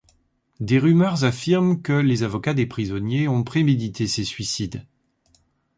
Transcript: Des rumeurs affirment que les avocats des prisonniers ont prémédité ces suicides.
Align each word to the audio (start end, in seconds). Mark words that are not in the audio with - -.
Des 0.59 0.79
rumeurs 0.79 1.25
affirment 1.25 1.79
que 1.79 1.93
les 1.93 2.23
avocats 2.23 2.55
des 2.55 2.65
prisonniers 2.65 3.27
ont 3.27 3.43
prémédité 3.43 4.07
ces 4.07 4.23
suicides. 4.23 4.87